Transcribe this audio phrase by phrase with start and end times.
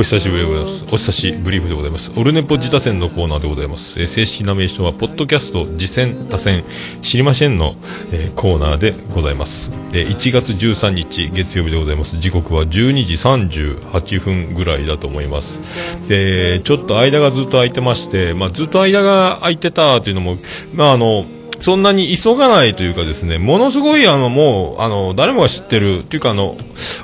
[0.00, 0.84] お久しぶりでございます。
[0.84, 2.10] お久しぶりでございます。
[2.16, 4.00] オルネポ自他戦のコーナーでございます。
[4.00, 6.64] えー、正式な名称は、ポッドキャスト次戦他戦
[7.02, 7.74] 知りませんの、
[8.10, 9.70] えー、コーナーでございます。
[9.92, 12.16] で、1月13日月曜日でございます。
[12.18, 16.08] 時刻は12時38分ぐらいだと思います。
[16.08, 20.38] で、ちょっと間がずっと空いてまして、まあ、ずっと間が空いてたというのも、
[20.72, 21.26] まあ、あの、
[21.60, 26.56] そんなに急がないというかですね、ものすごいあの、もう、あの、誰もが知ってる、というかあの、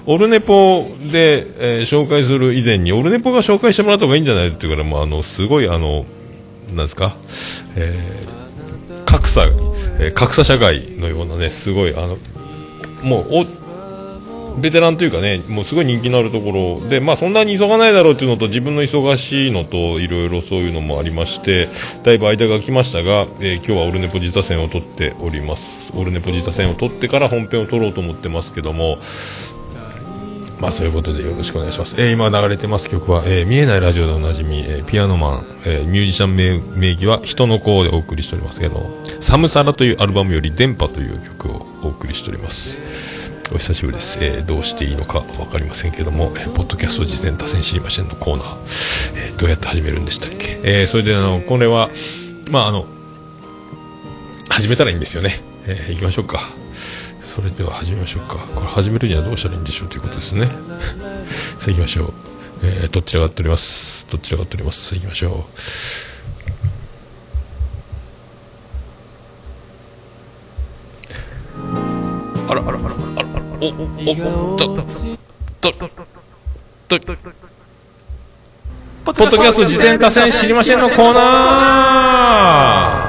[0.06, 6.06] オルネポで、えー、紹介する以前に、オルネポが紹介してもらった方がいいんじゃないっていうから、もうあの、すごいあの、
[6.69, 7.16] なんですか、
[7.77, 12.16] えー、格差、えー、格差社会のようなね、すごいあの、
[13.02, 13.66] もう、お、
[14.58, 21.68] ベテランというかね、もうすごい人気のあるところで、まあそんなに急がないだろうというのと、自分の忙しいのと、いろいろそういうのもありまして、
[22.02, 25.92] だいぶ間が来ましたが、えー、今日はオルネポジタ戦を取っております。
[25.94, 28.98] オルネポジタ戦を取ってから本編を取ろうと思ってますけども、
[30.60, 31.96] まあそういうことでよろしくお願いします。
[31.98, 38.88] えー、今流れてます曲は、えー、見えないラジオでおなじみ、えー、ピアノマン、え、ミュージシャン名名義は人の子でお送りしておりますけど、
[39.20, 43.05] サムサラというアルバムより電波という曲をお送りしております。
[43.52, 48.56] お久しぶりです、えー、どうしていいのか分かりませんけども、えー、ポッドキャスト事前多戦知りませんのコーナー、
[49.16, 51.91] えー、どうやって始めるんでしたっけ、え、それであのこれは
[52.50, 52.86] まああの
[54.50, 56.41] 始めたらいいんですよね、え、行きましょうか。
[57.20, 58.39] それでは始めましょうか。
[58.55, 60.47] これ始めるにはどうしたらいいんでしょうということですね。
[61.58, 62.12] さあ行きましょう、
[62.62, 64.06] えー、どちらがっております。
[64.11, 64.86] どちらがっております。
[64.86, 66.05] さあ行きましょう。
[73.67, 73.72] お、お、
[74.53, 74.69] お、と、
[75.61, 75.72] と、
[76.89, 77.00] と、
[79.05, 83.07] ポッドキャスト事前河川知りませんのコーナー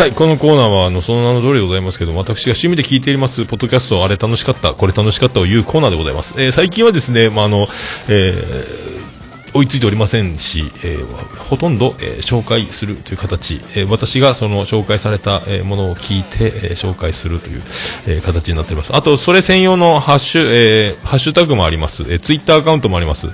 [0.00, 6.34] はい、このコーナーは、あの、その名の通りでございますけど、私が趣味で聞いています、ポッドキャスト、あれ楽しかった、これ楽しかったを言うコーナーでございます。
[6.38, 7.68] えー、最近はですね、まあ、あの、
[8.08, 9.09] えー、
[9.52, 17.62] 追いついておりませんし、えー、ほとんど、えー、紹介するという形、えー、私がその紹介された、えものを聞いて、え紹介するという、
[18.06, 18.94] え形になっております。
[18.94, 22.04] あと、それ専用のハッシュ、えハッシュタグもあります。
[22.08, 23.28] えツイッターアカウントもあります。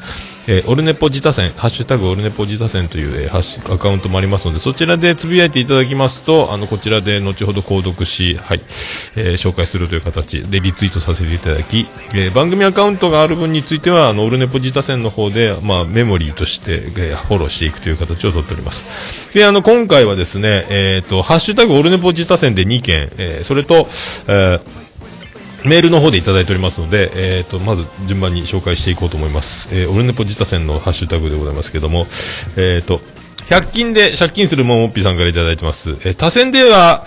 [0.49, 8.61] えー、オルネポ自他戦、ハッシュタグオルネポ自他戦という、えー、ハッシュアカウントもありますので、そちらでつぶやいていただきますと、あの、こちらで後ほど購読し、はい、
[9.17, 19.35] えー、紹介するという形でリツイートさせていただき、えー、番組アカウントがある分については、あの、オルネポ自他戦の方で、まあ、メモリーとして、えー、フォローしていくという形をとっております。
[19.35, 23.89] で、あの、今回はですね、えっ、ー、と、ハッシュタグオルネポ自他戦で2件、えー、それと、
[24.29, 24.86] えー
[25.67, 29.69] メールの方でいただいておりますので、えーと、まず順番に紹介していこうと思います。
[29.73, 32.07] えー、オルネポ自他戦のハッシュタグでございますけども、
[32.57, 33.01] えーと、
[33.49, 35.91] 100均で借金するももっぴさんからいただいてます。
[35.91, 37.05] えー、他戦では、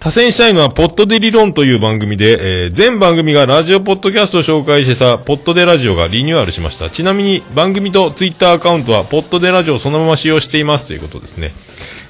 [0.00, 6.90] 他戦したいのは、ポットで理論という番組で、えー、全番組がラジオポッドキャストを紹介してた、ポットでラジオがリニューアルしました。
[6.90, 11.52] ちなみに、番組とツイッターアカウントは、ポットでラジオをそのまま使用していますということですね。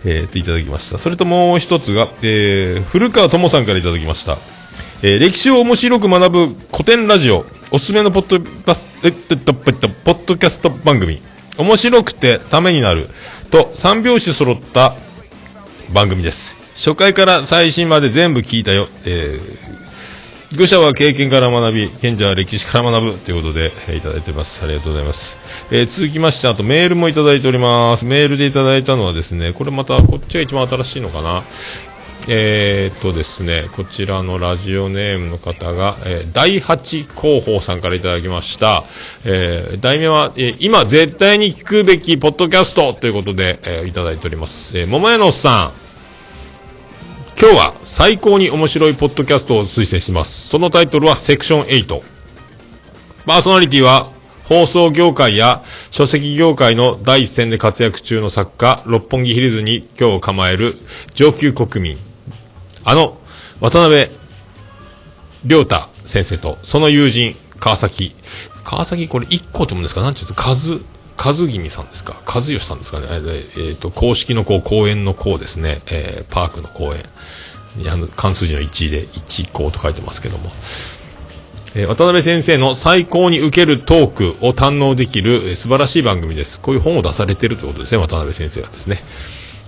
[0.06, 0.96] えー、いただきました。
[0.96, 4.38] それともう一つが、えー、古川智さんからいただきました。
[5.04, 11.20] えー、歴史を面白く学ぶ古典ラジオ、おすすめのポッドバス、えっと、ポッドキャスト番組、
[11.58, 13.08] 面白くてためになる
[13.50, 14.94] と三拍子揃った
[15.92, 16.56] 番組です。
[16.74, 18.88] 初回から最新まで全部聞いたよ。
[19.04, 24.64] えー、愚者は経験から学び、賢者は歴史から学ぶということで、えー、いただいてます。
[24.64, 25.36] ありがとうございます。
[25.72, 28.04] えー、続きまして、あとメールもいただいております。
[28.04, 31.42] メールでいただいたのはですね、これまたこっちが一番新しいのかな。
[32.28, 38.84] えー、っとですね、こちらのラジオネームの方が、えー、第八広報さんからいただきました。
[39.24, 44.78] えー、題名は、え、今絶対に聞くべきポッドキャストということで、え、いただいております。
[44.78, 45.82] えー、桃屋のおっさん。
[47.40, 50.48] 今日は最高に面白いポッドキャストを推薦します。
[50.48, 52.02] そのタイトルはセクション8。
[53.26, 54.12] パーソナリティは
[54.44, 60.78] 放送業界や書籍業界の第一線で活躍中の作家、六本木ヒルズに今日構える
[61.14, 61.98] 上級国民、
[62.84, 63.18] あの、
[63.60, 64.10] 渡辺
[65.46, 68.14] 良太先生と、その友人、川崎。
[68.64, 70.02] 川崎、これ一個と思うんですか？
[70.02, 70.54] なんていうと、和、
[71.16, 72.20] 和君さんですか？
[72.26, 73.06] 和義さんですかね？
[73.10, 75.80] えっ、ー、と、公式のこう、公園の公ですね。
[75.86, 77.02] えー、パークの公園。
[77.90, 80.52] あの、関数字の1で、1項と書いてますけども。
[81.74, 86.60] えー、渡辺先生の最高に受けるトークを堪能できる、えー、素晴らしい番組です。
[86.60, 89.02] こういう本を出されてるということですね、渡辺先生はですね。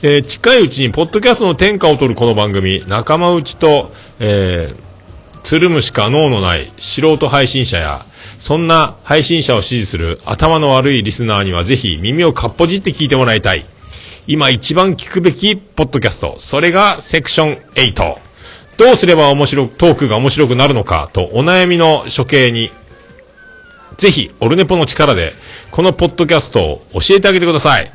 [0.07, 3.91] えー、近いうちに、ポッドキャストの天下を取るこの番組、仲間内と、
[4.21, 8.05] えー、つるむしか脳のない素人配信者や、
[8.37, 13.65] そんな配信者を支持する頭の悪いリスナーにはぜひ耳をかっぽじって聞いてもらいたい。
[14.27, 16.35] 今一番聞くべきポッドキャスト。
[16.39, 18.19] それがセクション8。
[18.77, 22.71] どうすれば面白く、トークが面白くなるのかとお悩みの処刑に、
[23.97, 25.33] ぜひ、オルネポの力で、
[25.71, 27.91] このポッドキャストを教えてあげてください。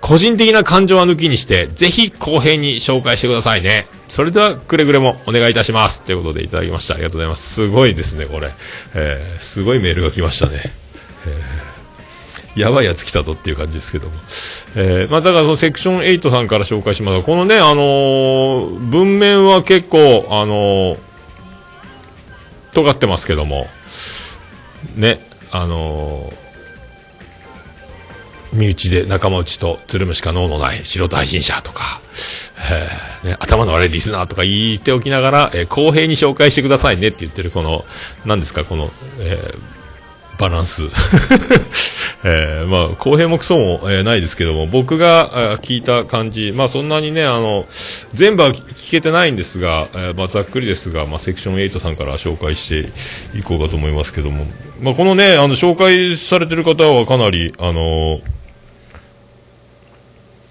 [0.00, 3.86] 個人的な感情は抜きにして、ぜひ公平に紹介してくださいね。
[4.08, 6.02] それでは、くれぐれもお願いいたします。
[6.02, 6.94] ということでいただきました。
[6.94, 7.54] ありがとうございます。
[7.54, 8.52] すごいですね、これ。
[8.94, 10.60] えー、すごいメールが来ましたね。
[11.26, 14.14] えー、やばいやつ来たぞっていう感じですけども。
[14.76, 20.98] えー、まあ、だからそのセクション8さんから紹介しますこのね、あのー、文面は結構、あのー、
[22.72, 23.66] 尖ってますけども、
[24.94, 26.47] ね、あのー
[28.52, 32.00] 身内で仲間内とつるむしか脳のない素人配信者とか、
[32.70, 37.84] えーね、頭の悪いリスナーとか言っておきながら、えー、公平に紹介してくださいねって言ってるこの、
[38.24, 40.88] 何ですか、この、えー、バランス。
[42.24, 47.64] えー、まあ、公平もクソも、えー、ないですけども、僕が聞いた感じ、まあそんなにね、あの、
[48.12, 52.88] 全部は聞けてないんですが、えー、まあざっくりですが、まあセクション8さんから紹介して
[53.38, 54.46] いこうかと思いますけども、
[54.80, 58.20] まあこのね、あの、紹介されてる方はかなり、あのー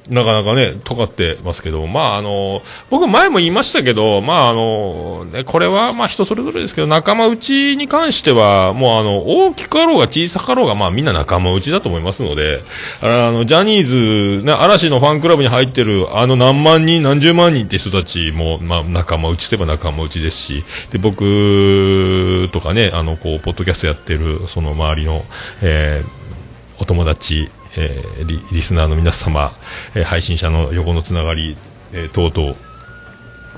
[0.09, 12.61] なかなかね、尖ってますけど、まああの、僕前も言いましたけど、まああの、ね、これはまあ人それぞれですけど、仲間内に関しては、もうあの、大きかろうが小さかろうが、まあみんな仲間内だと思いますので、
[13.01, 25.25] あの、ジャニーズ、ね、嵐のファンクラブに入ってる、あの何万人、何十万人って人たちも、まあ仲間内といえば仲間内ですし、で、僕とかね、あの、こう、ポッドキャストやってる、その周りの、
[25.61, 29.53] えー、お友達、えー、リリスナーの皆様、
[29.95, 31.55] えー、配信者の横のつながり、
[31.93, 32.55] えー、等々、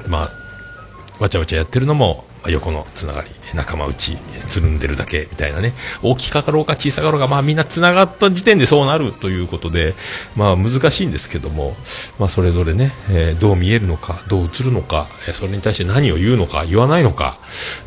[0.08, 4.18] まあ、わちゃわちゃやってるのも、横のつながり、仲間内、
[4.48, 9.94] つるんでるだけみたいなね、大きかろうか小さかろうが、まあみんなつながった時点でそうなるということで、
[10.38, 11.76] まあ難しいんですけども、
[12.18, 17.38] まあそれぞれね、えー、どう見えるのか、どう映るのか、え、それに対して何を言うのか、言わないのか、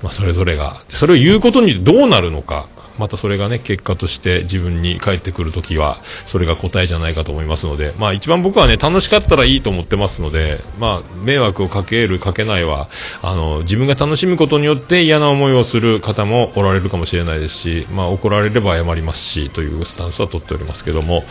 [0.02, 2.66] まあそれぞれが、それを言うことにどうなるのか、
[2.98, 12.88] またそれがね、結果として自分に返ってくるときは、それが答えじゃないかと思いますので、まあ一番僕はね、楽しかったらいいと思ってますので、まあ迷惑をかける、かけないは、
[13.22, 21.24] あの、自分が楽しむことによって嫌な思いをする方もおられるかもしれないですし、まあ怒られれば謝りますし、というスタンスは取っておりますけども、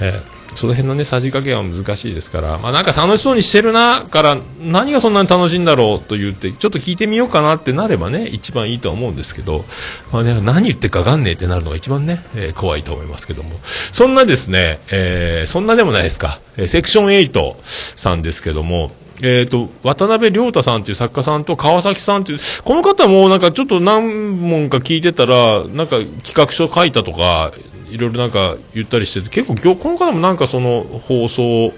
[0.00, 9.64] えーその辺のね、さじ加減は難しいですから、まあなんか楽しそうにしてるな、から何がそんなに楽しいんだろうと言って、ちょっと聞いてみようかなってなればね、一番いいとは思うんですけど、
[10.12, 13.58] まあね、何言ってかわかんねえってなるのが一番ね、えー、怖いと思いますけども。
[13.64, 17.56] そんなですね、えー、そんなでもないですか、えー、セクション8
[17.96, 18.92] さんですけども、
[19.22, 27.52] えっ、ー、と、渡辺亮太さんという作家さんと川崎さんという、この方もなんかちょっと何問か聞いてたら、なんか企画書書いたとか、
[27.94, 31.72] いろいろなんか言ったりしてて、結構、この方もなんかその放送、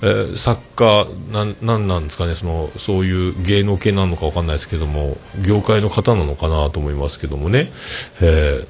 [0.00, 7.70] えー、作家な、なんなんですかね、その、そういう芸能系なのかわかんないですけども、業界の方なのかなと思いますけどもね。
[8.22, 8.66] え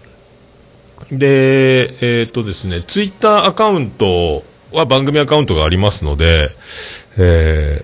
[1.08, 4.42] ー、で、えー、っとですね、ツイッターアカウント
[4.72, 6.50] は番組アカウントがありますので、
[7.16, 7.82] え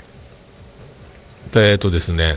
[1.52, 2.36] ー、えー、っとですね、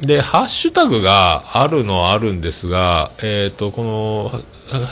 [0.00, 4.42] で、ハッシュタグがあるのはあるんですが、えっ、ー、と、この、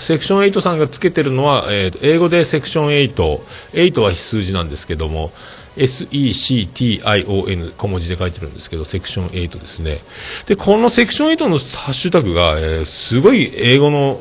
[0.01, 3.41] セクション8さんがつけてるのは、えー、英語でセクション8、
[3.73, 5.33] 8は非数字なんですけども、
[5.77, 10.01] SECTION 小文字で書いてるんですけど、セクション8ですね。
[10.47, 14.21] で、このセクション8のハッシュタグが、えー、すごい英語の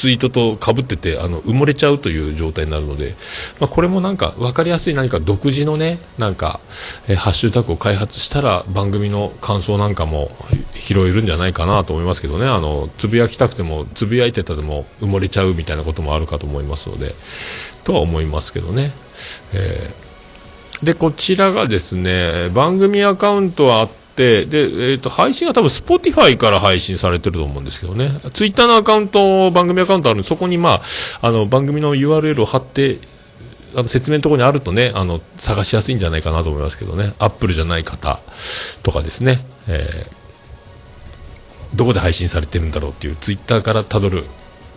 [0.00, 3.16] ツイートとかぶっててあの埋もれちゃうという状態になるので、
[3.60, 6.58] まあ、これもなんか分かりやすい何か独自のねなんか、
[7.06, 10.30] えハッシュタグを開発したら番組の感想なんかも
[10.72, 17.14] 拾えるんじゃないかなと思いますけどねあのつぶやきたくてもつぶやいてたでも埋もれちゃうみたいなこともあるかと思いますので
[17.84, 18.92] とは思いますけどね。
[19.52, 28.20] えー、でこちらがですね番組アカウントはあっ、で、えっ、ー、と、配信は多分 Spotify から配信されてると思うんですけどね。
[28.34, 30.82] Twitter のアカウント、番組アカウントあるんで、そこにまあ、
[31.22, 32.98] あの、番組の URL を貼って、
[33.74, 37.14] あの説明のところにあるとね、あの、探しやすいんじゃないかなと思いますけどね。
[37.18, 38.20] Apple じゃない方
[38.82, 39.42] とかですね。
[39.68, 44.24] えー、どこで配信されてるんだろうっていう、Twitter から辿る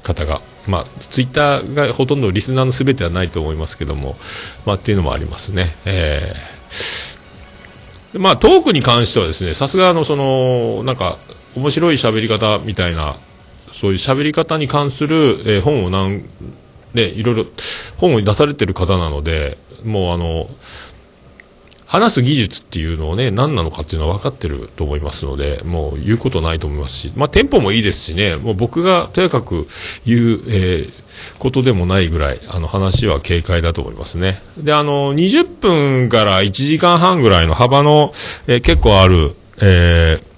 [0.03, 4.15] 方が、まあ、ツイッターがほとんどリスナーのすべてはないと思いますけども、
[4.65, 5.75] まあ、っていうのもありますね。
[5.83, 7.12] えー
[8.13, 11.17] まあ、トークに関してはですね、さすがのその、なんか、
[11.55, 13.15] 面白い喋り方みたいな、
[13.73, 16.23] そういう喋り方に関する、えー、本をなん、
[16.93, 17.45] で、いろいろ、
[17.97, 20.47] 本を出されてる方なので、もうあの、
[21.93, 29.67] 話す技術っていうのをね、何なのかっていうのは分かってると思いますので、もう言うことないと思いますし、まあ、テンポもいいですしね、もう僕がとやかく
[30.03, 30.91] 言う、えー、
[31.37, 34.41] ことでもないぐらい、あの話は軽快だと思いますね。
[34.57, 38.11] で、あの、20分から1時間半ぐらいの幅の、
[38.47, 40.32] えー、結構ある、えー、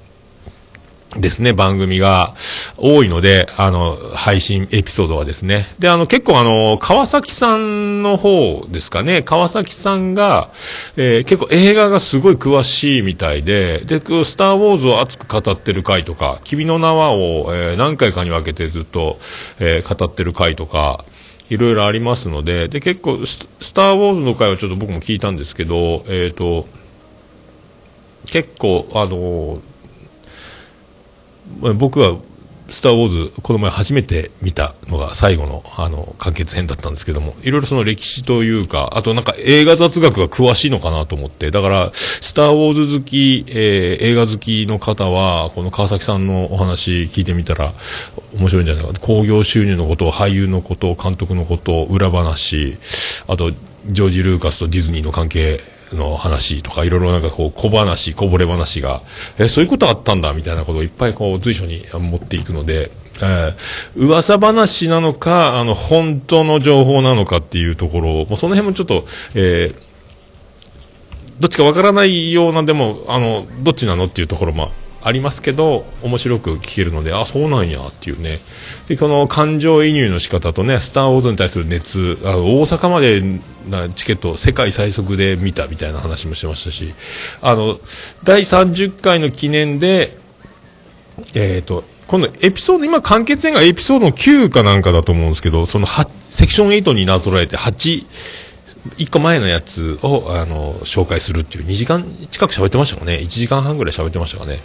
[1.18, 2.34] ですね、番組が
[2.78, 5.66] 多いので、あの、配信エピソードはですね。
[5.80, 10.50] で、あの、結構あの、川崎さんの方ですかね、川崎さんが、
[10.98, 19.18] えー、結構映画がすごい詳しいみたいで、で、スター・ウォーズを熱く語ってる回とか、君の名はを、えー、何回かに分けてずっと、
[19.60, 21.06] えー、語ってる回とか、
[21.50, 26.68] いろいろありますので、で、結構ス、スター・ウォーズの回はちょっと僕も聞いたんですけど、えっ、と、
[28.26, 29.62] 結構、あの
[31.74, 32.18] 僕は
[32.70, 47.74] スター・ウォーズ、この前初めて見たのが最後の、あの、完結編だったんですけども、いろいろその歴史というか、あとなんか映画雑学が詳しいのかなと思って、だから、スター・ウォーズ好き、えー、映画好きの方は、この川崎さんのお話聞いてみたら、
[48.38, 52.78] 面白いんじゃないか興行収入のこと、俳優のこと、監督のこと、裏話、
[53.28, 53.52] あと、
[53.86, 55.62] ジョージ・ルーカスとディズニーの関係
[55.94, 59.02] の話とか、いろいろなんかこう、小話、こぼれ話が、
[59.38, 63.56] え、そういうことあったんだ、みたいなことをいっぱいこう、随所に持っていくので、えー、
[63.96, 69.76] 噂話なのか、あの、本当の情報なのかっていうところを、もうその辺もちょっと、えー、
[71.40, 74.72] どっちかわからないようなでも、あの、どっちなのっていうところも
[75.06, 78.40] ありますけど、面白く聞けるので、あ、そうなんやっていうね。
[78.88, 83.22] で、この感情移入の仕方とね、スター・ウォーズに対する熱、あの大阪まで
[83.70, 86.96] なチケット世界最速で見たみたいな話もしてましたし、
[87.44, 87.80] あの、
[88.24, 90.18] 第30回の記念で、
[91.36, 98.06] えっ、ー、と、このエピソード、今完結編がエピソードの9かなんかだと思うんですけど、その8、セクション8になぞらえて8、
[98.98, 103.16] 1個前のやつを、あの、紹介するっていう、2時間近く喋ってましたかね。
[103.16, 104.56] 1時間半ぐらい喋ってましたかね。
[104.56, 104.60] っ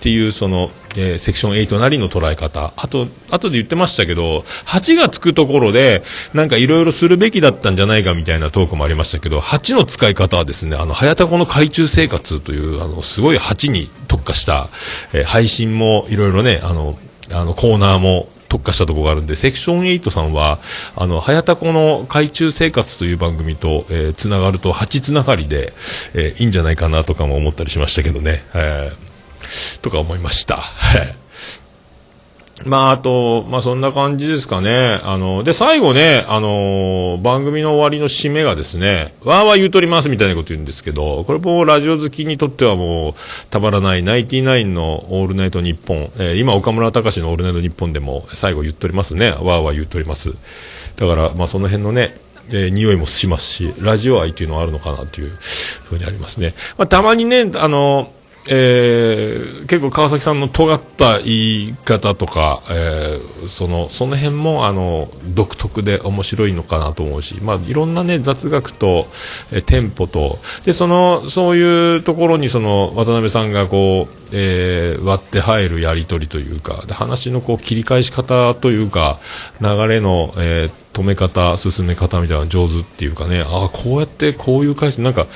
[0.00, 2.72] ていう、その、えー、セクション8なりの捉え方。
[2.76, 6.04] あと、後で言ってましたけど、8がつくところで、
[6.34, 14.68] なんかいろいろするべきだったんじゃないかみたいなトークもありましたけど、8の使い方はですね、あの、早田子の海中生活という、あの、すごい8に特化した、
[15.12, 16.96] えー、配信もいろいろね、あの、
[17.32, 20.60] あの、コーナーも特化したところがあるんで、セクション8さんは、
[20.94, 25.72] あの、早田子の海中生活という番組と、えー、つながると8つながりで、
[26.14, 30.56] えー、いいんじゃないかなとかも思ったりしましたけどね、えー、とか思いました。
[30.58, 31.23] はい
[32.64, 35.00] まあ、あと、まあ、そんな感じですかね。
[35.02, 43.14] あの、で、最後ね、あの、番組の終わりの締めがですね、わーわー言うとりますみたいなこと言うんですけど、これもラジオ好きにとってはもう、
[43.50, 49.30] たまらないナインティナインのオールナイトニッポン、えー、今岡村隆史のオールナイトニッポンでも最後言っておりますね。
[49.30, 50.32] わーわー言うとります。
[50.96, 52.14] だから、まあ、その辺のね、
[52.50, 56.54] えー、匂いもしますし、ラジオ愛っていうのはあるのかなっていうふうにありますね。
[56.78, 58.12] まあ、たまにね、あの
[58.48, 69.06] えー、結構川崎さんの尖った言い方とか、えー、そのその辺もあの独特で面白いのかなと思うし、まあ、いろんな、ね、雑学と、
[69.50, 79.18] えー、テンポとでそのそういうところにその渡辺さんがこう、えー、割って入るやり取りというかで話のこう切り返し方というか
[79.60, 85.26] 流れの、えー、止め方、進め方みたいな上手っていうかね、あ、こうやってこういう返し、なんか、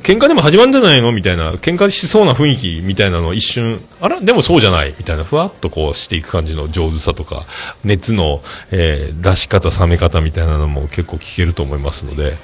[0.00, 1.12] 喧嘩でも始まるんじゃないの？
[1.12, 4.20] みたいな、喧嘩しそうな雰囲気みたいなのを一瞬、あら？
[4.20, 4.94] でもそうじゃない。
[4.98, 7.46] みたいな、ふわっとこうしていく感じの上手さとか、
[7.84, 12.36] 熱の、えー、出し方、冷め方みたいなのも結構聞けると思いますので、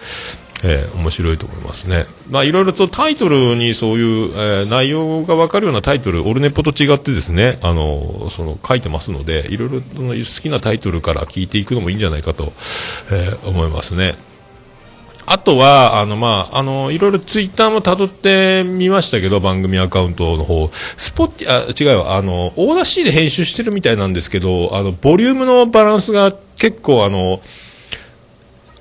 [0.62, 2.04] えー、面白いと思いますね。
[2.28, 12.52] まあ、いろいろとタイトルにそういう、えー、内容がわかるようなタイトル、オルネポと違ってですね、あの、その、書いてますので、いろいろ好きなタイトルから聞いていくのもいいんじゃないかと、
[13.10, 14.16] えー、思いますね。
[15.32, 27.40] あとは、あの、まあ、あの、いろいろツイッターも辿ってみましたけど、番組アカウントの方、スポッあ、違うわ、あの、オーダー C で編集してるみたいなんですけど、あの、ボリュームのバランスが結構、あの、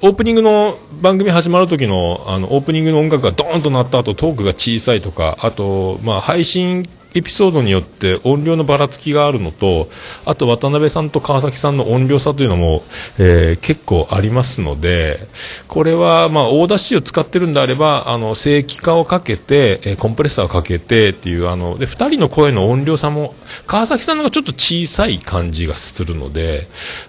[0.02, 9.90] オープニングの番組始まる時のあのオープニングの音楽がドーンと鳴った後トークが小さいとかあと、まあ、配信エピソードによって音量のばらつきがあるのと
[10.26, 12.84] あと渡辺さんと川崎さんの音量差というのも、
[13.18, 15.28] えー、結構ありますので
[15.68, 23.34] これは、まあ、オーダー C を使ってるんであればあの正規化をかけて、え、コンプレッサーをかけてっていうあので2人の声の音量差も
[23.66, 26.68] 川崎さんのがちょっと小さい感じがするので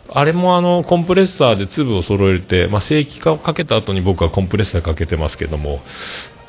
[0.08, 5.80] あれもあのコンプレッサーで粒を揃えて、まあ、正規化をかけた後に僕はコンプレッサーかけてますけども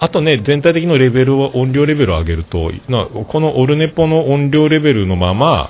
[0.01, 5.69] あとね、全体的なレベルを、音量レベルを上げると、なこのオルネポの音量レベルのまま、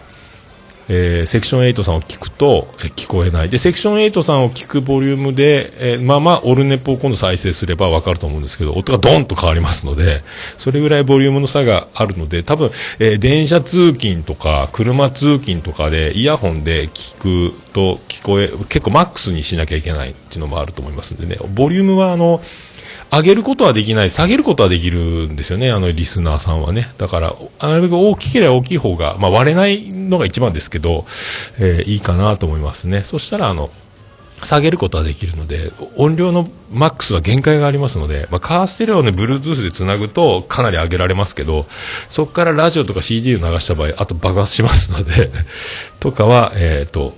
[0.87, 3.49] えー、セクション8さんを聞くと、え、聞こえない。
[3.49, 10.23] で、セクション8さんを聞くボリュームで、えー、まあまあ、オルネポを今度再生すればわかると思うんですけど、音がドンと変わりますので、
[10.57, 22.41] それぐらいボリュームの差があるので、多分、えー、電車通勤とか、車通勤とかで、イヤホンで聞くと聞こえ、結構マックスにしなきゃいけないっていうのもあると思いますんでね、ボリュームはあの、
[23.11, 26.93] 上げることはできない、下げることはできるんですよね、あのリスナーさんはね。
[26.97, 31.05] だから、あれが大きければ大きい方が、まあ割れないのが一番ですけど、
[31.59, 33.03] えー、いいかなと思いますね。
[33.03, 33.69] そしたら、あの、
[34.43, 41.67] 下げることはできるので、音量のマックスは限界がありますので、まあ、カーステレオで Bluetooth で繋ぐとかなり上げられますけど、
[42.09, 45.31] そこからラジオとか CD を流した場合、あと爆発しますので
[45.99, 47.15] とかは、えっ、ー、と、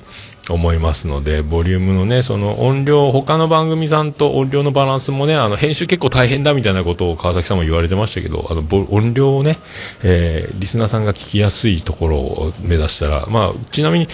[0.50, 9.58] 思いますので、ボリュームのね、その音量、他の番組さんと音量のバランスもね、あの、編集結構大変だみたいなことを川崎さんも言われてましたけど、あの、音量をね、
[10.04, 14.08] えー、リスナーさんが聞きやすいところを目指したら、まあ、ちなみに、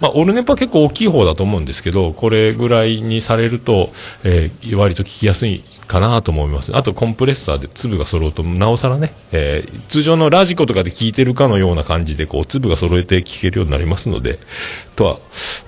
[0.00, 3.92] まあ、オルネポは結構大きい方だと思うんですけど、これぐらいにされると、
[4.24, 6.74] えー、割と聞きやすいかなと思います。
[6.74, 14.38] あとコンプレッサーで粒が揃うと、なおさらね、えー、通常のラジコとかで聞いてるかのような感じで、こう、粒が揃えて聞けるようになりますので、
[14.96, 15.18] とは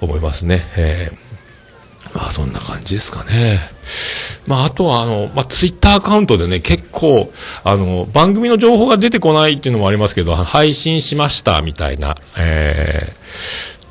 [0.00, 0.62] 思いますね。
[0.76, 3.60] えー、まあそんな感じですかね。
[4.46, 7.30] まああとはあの、まあツイッターアカウントでね、結構、
[7.62, 13.84] あの、番組の情報が出てこないっていうのもありますけど、配信しましたみたいな、えー、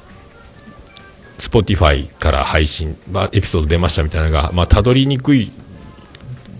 [1.37, 5.51] Spotify から配信、まあ、エピソード出ましたみたいなのが、まあ、たどりにくい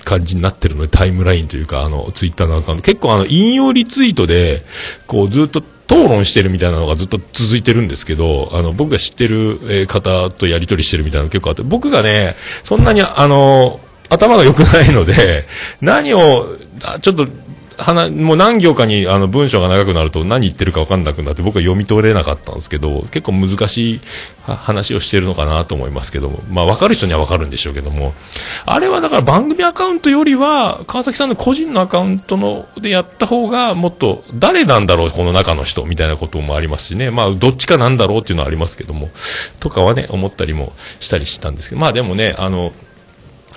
[0.03, 2.83] 感じになってるので、タイムラインというか、あの、ツイッターのアカウント。
[2.83, 4.63] 結構あの、引用リツイートで、
[5.07, 13.79] こう、ずっと討論してるみたいなのがずっと続いてるんですけど、あの、僕が知ってる、方とやり取りしてるみたいなの結構あって、僕がね、そんなにあの、
[14.09, 15.45] 頭が良くないので、
[15.81, 16.47] 何を、
[17.01, 17.27] ちょっと
[17.77, 24.01] 話、もう何行かにあの文章が長くなると何言ってるか分かんなくなって僕は読み取れなかったんですけど、結構難しい
[24.45, 28.13] 話をしてるのかなと思いますけども、まあ分かる人には分かるんでしょうけども、
[28.65, 39.09] あれはだから番組アカウントよりは、川崎さんの個人のアカウントのでやった方がもっと誰なんだろう、この中の人みたいなこともありますしね、まあどっちかなんだろうっていうのはありますけども、
[39.59, 42.71] とかはね、思ったりもしたりしたんですけど、まあでもね、あの、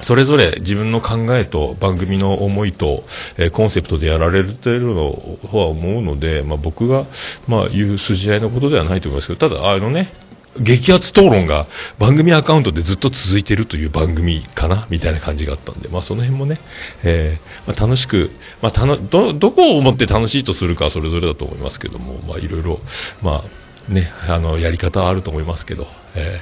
[0.00, 3.04] それぞれ自分の考えと番組の思いと、
[3.37, 7.04] えー、コンセプトでやられてるのは思うので、まあ、僕が、
[7.46, 9.28] まあ、言う筋合いのことではないと思います。
[9.28, 10.12] けど、ただ、あのね、
[10.59, 11.66] 激アツ討論が
[11.98, 16.59] 番組アカウントでずっと続いているという番組かなみたいな感じがあったんで、まあその辺もね、
[17.02, 18.30] えー、まあ、楽しく、
[18.62, 22.80] まあたの、ど、どこを思って楽しいとするかはそれぞれだと思いますけども、まあいろいろ、
[23.22, 23.44] ま
[23.90, 26.40] あね、あの、やり方はあると思いますけど、え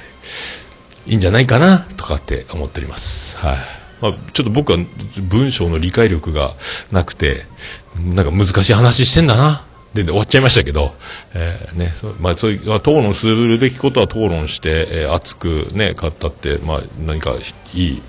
[0.61, 0.64] ー
[1.07, 3.37] いいんじゃないかなとかって思っております。
[3.37, 3.57] はい。
[4.01, 4.79] まあ、ちょっと僕は
[5.21, 6.53] 文章の理解力が
[6.91, 7.45] なくて、
[7.97, 9.63] なんか難しい話してんだな。
[9.93, 10.93] で、終わっちゃいましたけど、
[11.33, 17.33] えー、ね、そう、まあそういう、まあ、討論するべきことは討論して、えー、熱くね、語ったって、まあ何か
[17.73, 18.01] いい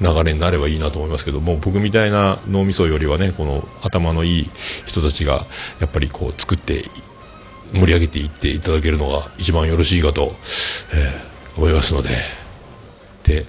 [0.00, 4.50] 流れになればいいなと思いますけども、僕みたいな脳みそよりはね、この頭のいい
[4.84, 5.46] 人たちが、
[5.80, 6.84] やっぱりこう作って
[7.72, 10.34] 盛り上げていっていただけるのが一番よろしいかと、
[10.92, 12.12] えー思いますので、っ
[13.22, 13.46] て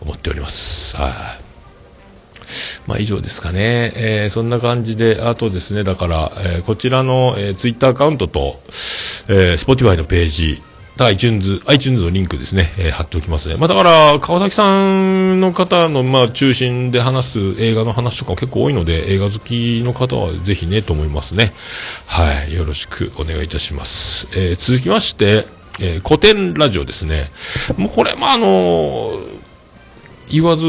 [0.00, 0.96] 思っております。
[0.96, 1.12] はい、
[2.86, 3.92] まあ以上ですかね。
[3.96, 8.60] えー、そんな感じで、あとですね、だから、えー、こちらの、えー、ツイッターアカウントと、
[9.28, 10.62] えー、Spotify のページ、
[10.98, 13.56] iTunes、iTunes のリンクですね、えー、貼っておきますね。
[13.56, 21.54] まあだから、川崎さんの方の、まあ中心で話す映画の話とか結構多いので、映画好きの方はぜひね、と思いますね。
[22.06, 24.28] はい、よろしくお願いいたします。
[24.32, 25.46] えー、続きまして、
[25.80, 27.30] えー、古典ラジオですね。
[27.76, 29.38] もうこれ、まあ、あのー、
[30.30, 30.66] 言わず、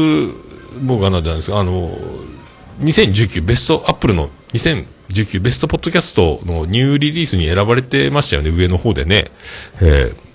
[0.82, 2.32] 僕はなんですが、あのー、
[2.80, 9.26] 2019ベスト、アップルの2019ベストポッドキャストのニューリリースに選ばれてましたよね、上の方でね。
[9.80, 10.31] えー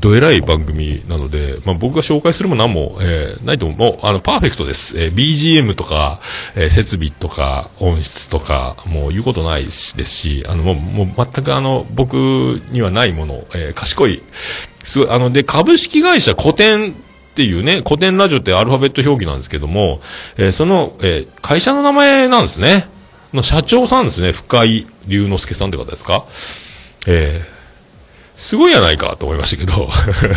[0.00, 3.78] どえらい番組なので、まあ、僕が紹介するも何も、えー、ないと思う。
[3.78, 4.98] もう、あの、パーフェクトです。
[4.98, 6.20] えー、BGM とか、
[6.54, 12.14] えー、設備とか、音質とか、もう言うことないしですし、あの、もう、もう全くあの、僕
[12.70, 14.22] にはないもの、えー、賢い、
[14.82, 16.94] すごい、あの、で、株式会社古典っ
[17.34, 20.00] ていうね、古典ラジオってアルファベット表記なんですけども、
[20.36, 22.88] えー、その、えー、会社の名前なんですね。
[23.32, 26.24] の社長さんですね、深井龍之介さんって方ですか？
[27.08, 27.53] えー、
[28.36, 29.88] すごいやないかと思いましたけど。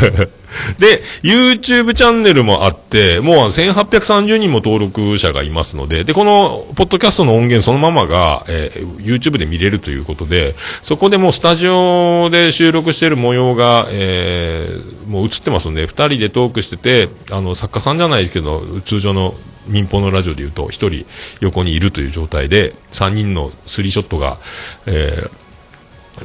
[0.79, 19.33] で、YouTube チャンネルもあって、もう1830人も登録者がいますので、で、この、ポッドキャストの音源そのままが、えー、YouTube で見れるということで、そこでもうスタジオで収録している模様が、えー、もう映ってますんで、二人でトークしてて、あの、作家さんじゃないですけど、通常の
[19.67, 21.05] 民放のラジオで言うと、一人
[21.39, 24.37] 横にいるという状態で、三人のスリーショットが、
[24.85, 25.46] えー、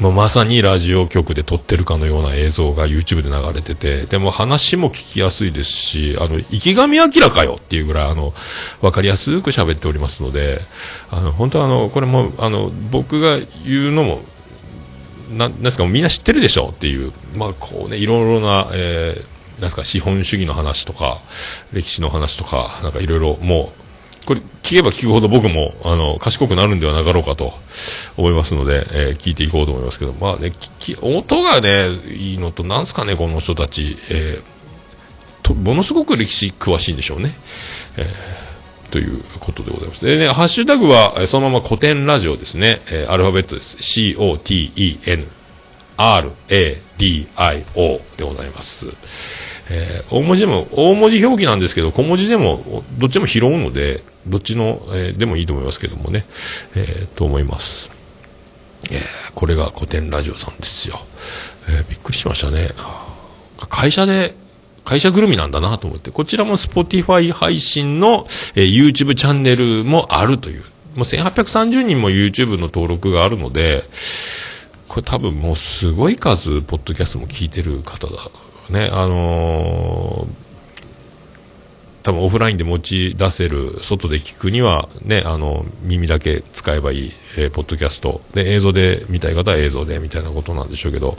[0.00, 8.32] もうまさにラジオ局で撮ってるかのような映像が YouTube で流れてて、でも話も聞きやすいですし、あの、池上彰かよっていうぐらい、あの、
[8.80, 10.62] わかりやすく喋っておりますので、
[11.10, 14.22] あの、本当あの、これも、あの、僕が言うのも、
[15.30, 19.20] ななんですか、みんな知ってるでしょっていう、まあ、こうね、いろいろな、えー、
[19.54, 21.20] なんですか、資本主義の話とか、
[21.72, 23.81] 歴史の話とか、なんかいろいろ、もう、
[24.26, 27.52] これ聞けば聞くほど僕もあの賢くなるんではなかろうかと
[28.16, 30.52] 思いますので、えー、聞いていこうと思いますけど、まあね、
[31.02, 34.42] 音がね、いいのと、なんすかね、この人たち、えー、
[35.42, 37.34] とものすごく歴史詳しいんでしょうね。
[37.96, 40.04] えー、ということでございます。
[40.04, 42.80] でね、ハッシュタグは、そのまま古典ラジオですね。
[42.92, 43.78] えー、アルファベットです。
[43.80, 45.26] C-O-T-E-N
[45.96, 46.80] R-A-D-I-O
[48.16, 48.86] でございます。
[49.74, 56.26] えー、大文字でも、大文字表記なんですけど、小文字でも、どっちも拾うので、どっちの、えー、でもいいと思いますけどもね、
[56.74, 57.90] えー、と思います。
[58.90, 59.00] えー、
[59.34, 61.00] これが古典ラジオさんですよ。
[61.70, 62.70] え、びっくりしましたね。
[63.70, 64.34] 会社で、
[64.84, 70.60] 会社ぐるみなんだなと思って、こちらも Spotify 配信の、え、YouTube チャンネルもあるという、
[70.94, 73.84] もう1830人も YouTube の登録があるので、
[74.88, 78.30] これ多分もうすごい数、ポッドキャストも聞いてる方だ。
[78.70, 80.42] ね、あのー
[82.02, 88.20] 多分オフラインで持ち出せる、外で聞くには、ね、あの、耳だけ使えばいい、えー、ポッドキャスト。
[88.34, 91.16] で、映像で見たい方は映像で、みたいなことなんでしょうけど、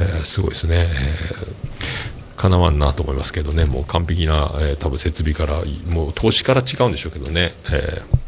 [0.00, 0.88] えー、すごいですね。
[0.88, 8.24] えー、かなわんなと思いますけどね、もう完璧な、えー、多分設備から、もう投資から違うんでしょうけどね、えー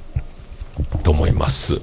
[1.03, 1.81] と思います。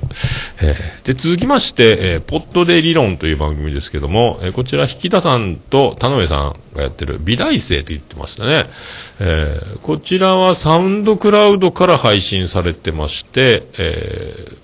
[0.62, 8.69] えー、で、続きまして、えー、ポットで理論という番組ですけども、えー、こちら、引田さんと田上さんがやってる美大生って言ってましたね。
[9.19, 14.58] えー、こちらはサウンドクラウドから配信されてまして、えー、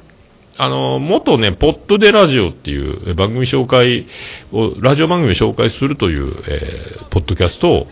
[0.58, 2.78] あの、元ね、ポットでラジオってい
[3.12, 4.06] う番組紹介
[4.52, 7.88] を、ラジオ番組を紹介するという、えー、ポッドキャストを、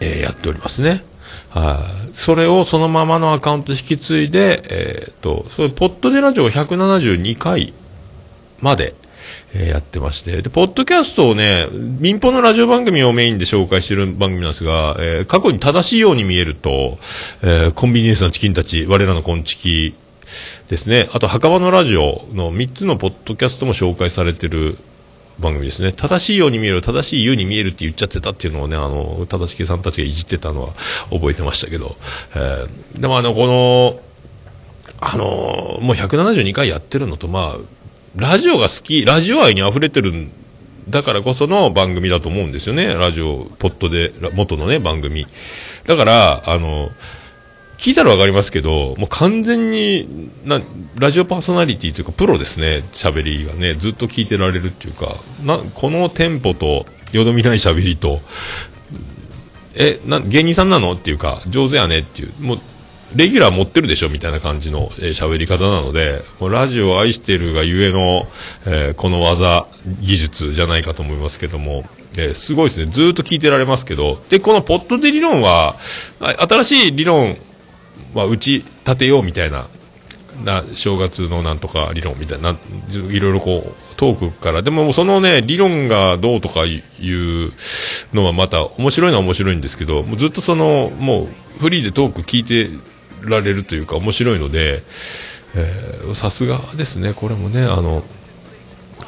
[0.00, 1.04] えー、やっておりますね。
[1.54, 7.74] はい、それをそのままのアカウント引き継いで、えー、と、それ、ポッドでラジオ172回
[8.60, 8.94] まで、
[9.54, 16.98] えー、やってまして、で、ポッドキャストをね、民放のラジオ番組をメインで紹介してる番組なんですが、えー、過去に正しいように見えると、
[17.42, 19.94] えー、コンビニエンスなチキンたち、我らのコンチキ
[20.68, 24.78] ですね、あと、墓場のラジオの3つのポッドキャストも紹介されてる
[25.38, 25.92] 番組ですね。
[25.92, 30.68] 正しいように見える、正しいように見えるって言っちゃってたっていうのをね、あの、正しきさんたちがいじってたのは
[31.10, 31.96] 覚えてましたけど、
[32.34, 34.00] えー、でもあの、この、
[35.00, 37.56] あの、もう172回やってるのと、まあ、
[38.16, 40.30] ラジオが好き、ラジオ愛に溢れてるん
[40.88, 42.94] だからこその番組だと思うんですよね。
[42.94, 45.26] ラジオ、ポットで、元のね、番組。
[45.86, 46.90] だから、あの、
[47.82, 50.60] 聞いたらわかりますけど、もう完全にな、
[51.00, 58.20] ラジオパーソナリティというか、プロですね、喋りがね、ずっと聞いてられるっていうか、な、このテンポと、よどみない喋りと、
[59.74, 62.60] え、な、芸人さんなのっていうか、上手やねっていう、もう、
[63.16, 68.28] レギュラー持ってるでしょみたいな感じの喋、えー、り方なので、もうラジオを愛してるがゆえの、
[68.64, 69.66] えー、この技、
[70.00, 71.84] 技術じゃないかと思いますけども、
[72.16, 72.86] えー、すごいですね。
[72.92, 75.80] ずっと聞いてられますけど、で、このポットで理論は、
[76.20, 77.36] 新しい理論
[78.14, 79.66] まあ、打ち立てようみたいな
[80.44, 82.56] な正月のなんとか理論みたいな
[83.10, 84.62] いろいろこうトークから。
[84.62, 87.52] でもそのね理論がどうとかいう
[88.12, 91.26] のはまた面白いのは面白いんですけどもうずっとそのもう
[91.58, 92.70] フリーでトーク聞いて
[93.28, 94.82] られるというか面白いので
[96.14, 97.12] さすがですね。
[97.14, 98.02] これもねあの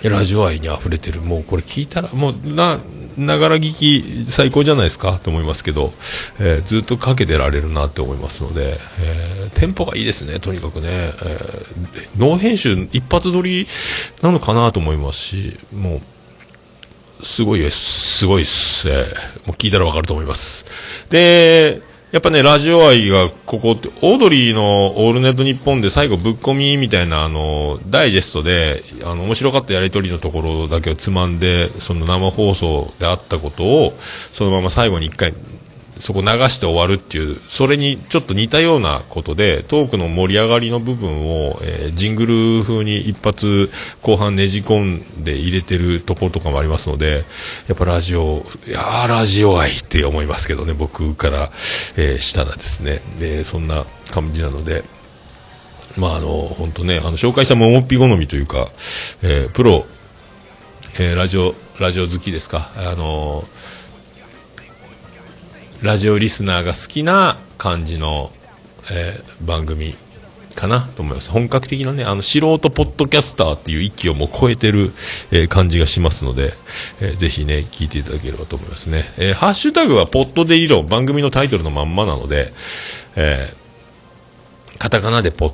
[0.02, 1.20] ラジオ愛に溢れてる。
[1.20, 2.78] もうこれ聞いたらもうな
[3.16, 5.92] ながら聞き最高じゃないですかと思いますけど、
[6.38, 13.66] えー、ずっとかけてられるなって思いますので、えー、テンポがいいですね、とにかくね、えー、ノー編集一発撮り
[14.22, 16.00] なのかなと思いますし、も
[17.22, 19.04] う、すごいです、すごいっす、えー、も
[19.48, 20.66] う聞いたらわかると思います。
[21.10, 21.82] で、
[22.14, 33.98] やっぱね、ラジオ愛が、ここって、オードリーのオールネットニッポンで最後ぶっ込みみたいな、あの、ダイジェストで、あの、面白かったやりとりのところだけをつまんで、その生放送であったことを、
[34.30, 35.34] そのまま最後に一回
[35.98, 42.26] そこ流して終わるっていう、それにちょっと似たようなことで、トークの盛り上がりの部分を、えー、ジング
[42.58, 43.70] ル風に一発
[44.02, 47.24] 後半ねじ込んで入れてるところとかもありますので、
[47.68, 51.50] やっぱラジオ、いやー、ラジオ愛って思いますけどね、僕から、
[51.96, 53.00] えー、したらですね。
[53.20, 54.84] で、そんな感じなので、
[55.96, 58.68] まああの、本当ね、あの、紹介したももっぴ好みというか、
[59.22, 59.86] えー、プロ、
[60.98, 63.73] えー、ラジオ、ラジオ好きですか、あのー
[65.84, 68.32] ラジオリスナーが好きな感じの、
[68.90, 69.94] えー、番組
[70.54, 71.30] かなと思います。
[71.30, 74.92] 本格的なね、あの、素人ポッドキャスターっていう域をもう超えてる、
[75.30, 76.54] えー、感じがしますので、
[77.02, 79.04] えー、ぜひね、聞いていただければと思いますね。
[79.18, 82.54] えー、ハッシュタグはポッドで理論、番組のタイトルのまんまなので、
[83.16, 85.52] えー、カタカナでポッ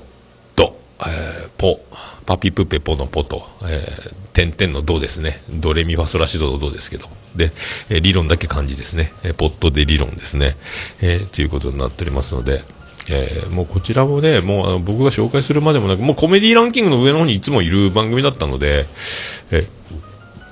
[0.54, 1.80] ド、えー、ポ、
[2.30, 5.42] パピプペポのポと、えー、点々のドですね。
[5.50, 7.08] ドレミファソラシドのドですけど。
[7.34, 7.50] で、
[7.88, 9.12] えー、理論だけ漢字ですね。
[9.24, 10.54] えー、ポッドで理論ですね。
[11.00, 12.62] えー、ということになっておりますので、
[13.08, 18.86] えー、もうこちらもね、もうあの僕が紹介するまでもなく、もうコメディランキングの上の方にいつもいる番組だったので、
[19.50, 19.66] え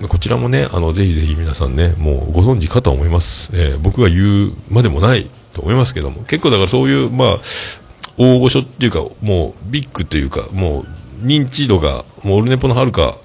[0.01, 3.53] ー、こちらもね、あの、ぜひぜひ皆さんね、もうご存知かと思います。
[3.55, 7.41] えー、僕が言うまでもないと思いますけども、結構だからそういう、まあ、
[8.17, 13.17] 大御所っていうか、もうビッグというか、もう認知度が、もうオルネポのはるか、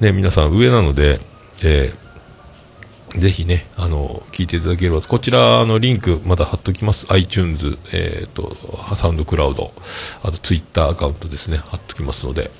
[0.00, 1.20] ね、皆さん上なので、
[1.62, 2.10] えー
[3.16, 7.06] ぜひね、あの、聞いていただければ、こちらのリンクまた貼っときます。
[7.10, 8.56] iTunes、えっ、ー、と、
[8.94, 9.72] サウンドクラウド、
[10.22, 12.50] あと Twitter アカウントですね、貼っときますので、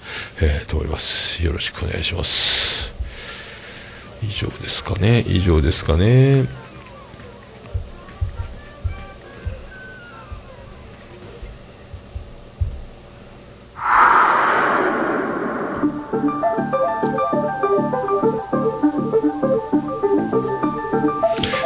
[0.40, 1.44] えー、と思います。
[1.44, 2.92] よろしくお願いします。
[4.22, 6.46] 以上ですかね、以上ですかね。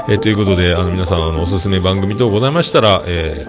[0.07, 3.47] えー、ということで、あの、皆さん、あの、おすすめ番組等ございましたら、え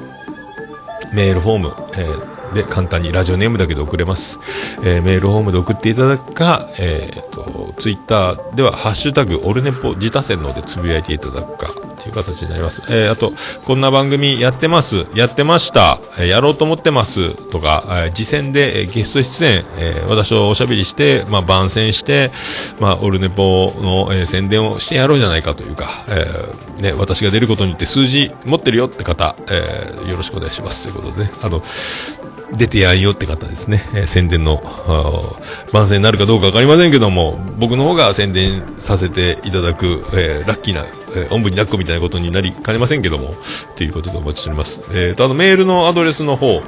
[1.11, 4.39] ー、メールフォーム、えー、で簡単にラジオネームだけで送れます。
[4.83, 11.73] えー、メールフォームで送っていただくか、えー、と、ツイッターでは、ハッシュタグ、オルネポ自他戦のでつぶやいていただくか、
[12.05, 12.83] という形になります。
[12.87, 13.33] えー、あと、
[13.65, 22.31] こんな番組やってます、やってました、え、やろうと思ってますとか、えー、次戦で、え、ゲスト出演、えー、私とおしゃべりして、まあ、番宣して、
[22.79, 30.83] まあ、オルネポの、え、宣伝をしてやろうじゃないかというか、え、ね、私が出ることによって数字持ってるよって方、え、よろしくお願いします。
[30.83, 31.63] ということでね、あの、
[32.53, 34.61] 出てやんよって方ですね、えー、宣伝の
[35.73, 40.85] 番宣になるかどうか分かりませんけども、僕の方が宣伝させていただく、えー、ラッキーな、
[41.15, 43.35] えー、おんぶに抱っこみたいなことになりかねませんけども、
[43.75, 44.81] ということでお待ちしております。
[44.91, 46.61] えーと、あのメールのアドレスの方、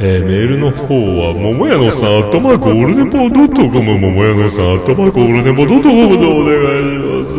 [0.00, 7.34] えー、メールの方は、ももやのさん、アットマークオルネポドットコム、ももやのさん、アットマークオルネポドットコムでお願いし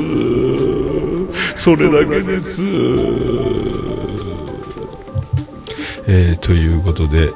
[1.34, 1.62] ます。
[1.64, 2.62] それだけです。
[6.08, 7.32] えー、ということで、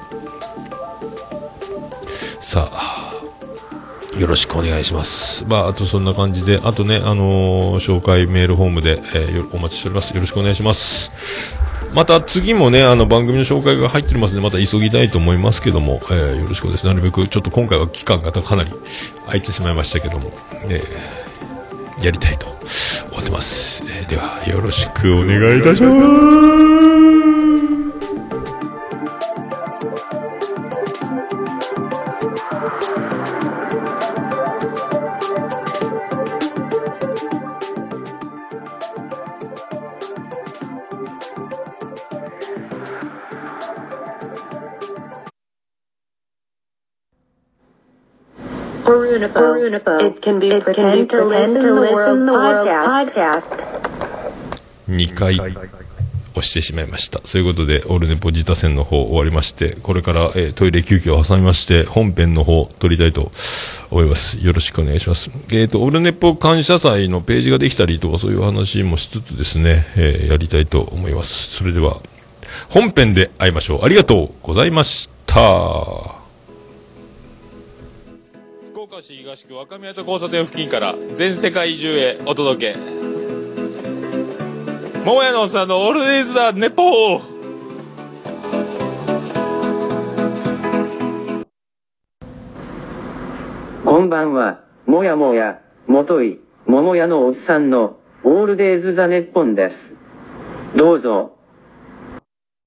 [4.19, 5.45] よろしくお願いします。
[5.47, 10.13] まあ、あとそんな感じで、あとね、あのー、紹介メールフォームで、えー、お待ちしております。
[10.13, 11.13] よろしくお願いします。
[11.93, 16.93] また次もね、あの番組の紹介が入っておりますので、また急ぎたいと思いますけども、えー、よろしくお願いします。
[16.95, 18.71] なるべく、ちょっと今回は期間がかなり
[19.25, 20.34] 空いてしまいましたけども、
[20.67, 22.47] えー、やりたいと
[23.10, 23.86] 思ってます。
[23.88, 25.91] えー、では、よろしくお願いいたしま
[27.23, 27.29] す。
[48.89, 53.63] It can be pretend to listen the world podcast.
[54.88, 57.19] 2回押してしまいました。
[57.23, 63.32] そういうことで、オルネポ自他戦の方終わりまして、これから、えー、トイレ休憩を挟みまして、本編の方撮りたいと
[63.91, 64.43] 思います。
[64.43, 65.30] よろしくお願いします。
[65.52, 71.56] えっ、ー、と、オルネポ感謝祭のページができたりとかそういう話もしつつですね、えー、やりたいと思います。
[71.56, 71.99] それでは、
[72.69, 73.86] 本編で会いましょう。
[73.86, 76.18] ありがとうございました。
[78.91, 82.80] 岡市東区若宮と交差点付近から全世界中へお届け
[85.06, 87.21] 桃屋のおっさんのオールデイズ・ザ・ネポー
[93.86, 99.93] こんばんは、もやもや、もとい、桃屋のおっさんの、オールデイズ・ザ・ネッポンです。
[100.75, 101.38] どうぞ。